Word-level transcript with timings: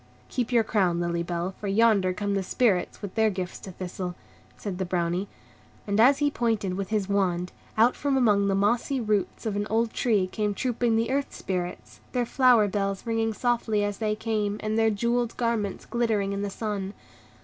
"Keep 0.29 0.51
your 0.51 0.63
crown, 0.63 0.99
Lily 0.99 1.21
Bell, 1.21 1.53
for 1.59 1.67
yonder 1.67 2.11
come 2.11 2.33
the 2.33 2.41
Spirits 2.41 3.03
with 3.03 3.13
their 3.13 3.29
gifts 3.29 3.59
to 3.59 3.71
Thistle," 3.71 4.15
said 4.57 4.79
the 4.79 4.83
Brownie. 4.83 5.27
And, 5.85 5.99
as 5.99 6.17
he 6.17 6.31
pointed 6.31 6.73
with 6.73 6.89
his 6.89 7.07
wand, 7.07 7.51
out 7.77 7.95
from 7.95 8.17
among 8.17 8.47
the 8.47 8.55
mossy 8.55 8.99
roots 8.99 9.45
of 9.45 9.55
an 9.55 9.67
old 9.69 9.93
tree 9.93 10.25
came 10.25 10.55
trooping 10.55 10.95
the 10.95 11.11
Earth 11.11 11.31
Spirits, 11.35 11.99
their 12.13 12.25
flower 12.25 12.67
bells 12.67 13.05
ringing 13.05 13.31
softly 13.31 13.83
as 13.83 13.99
they 13.99 14.15
came, 14.15 14.57
and 14.61 14.75
their 14.75 14.89
jewelled 14.89 15.37
garments 15.37 15.85
glittering 15.85 16.33
in 16.33 16.41
the 16.41 16.49
sun. 16.49 16.95